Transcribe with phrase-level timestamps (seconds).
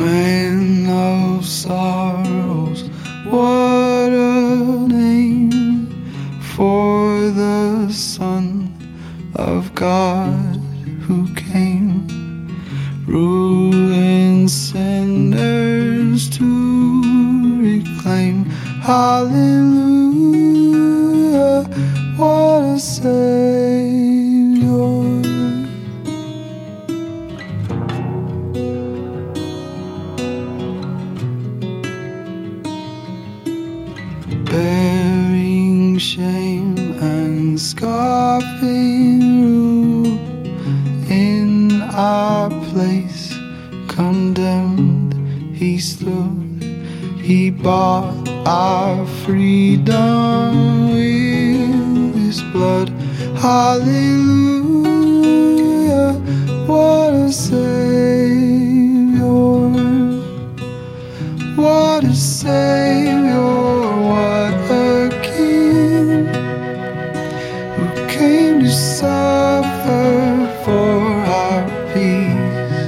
[0.00, 2.88] man of sorrows.
[3.26, 5.86] What a name
[6.56, 8.72] for the Son
[9.34, 10.56] of God
[11.06, 12.06] who came,
[13.06, 18.46] ruling sinners to reclaim.
[18.80, 20.39] Hallelujah.
[36.00, 40.18] Shame and scoffing rule
[41.10, 43.34] in our place.
[43.88, 45.14] Condemned
[45.54, 46.64] he stood
[47.20, 52.88] he bought our freedom with his blood.
[53.36, 54.50] Hallelujah
[56.70, 59.20] what a savior.
[61.56, 63.59] What a savior,
[68.40, 70.08] came to suffer
[70.64, 70.98] for
[71.40, 72.86] our peace.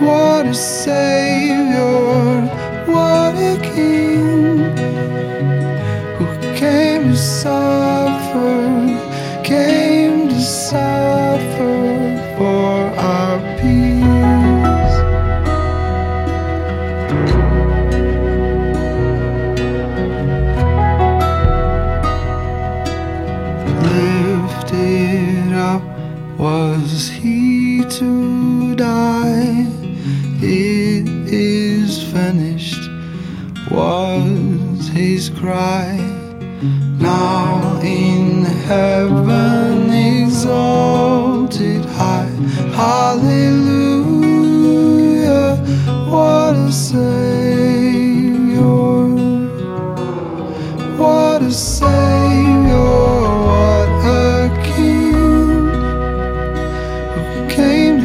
[0.00, 2.46] What a savior,
[2.94, 4.58] what a king
[6.16, 7.87] who came to suffer,
[27.08, 29.66] he to die.
[30.40, 32.90] It is finished
[33.70, 35.96] was his cry.
[36.98, 42.30] Now in heaven exalted high.
[42.74, 44.28] Hallelujah
[46.10, 48.18] what a savior.
[50.96, 52.07] What a savior,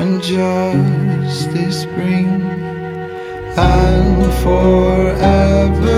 [0.00, 2.40] and justice bring
[3.58, 5.89] and forever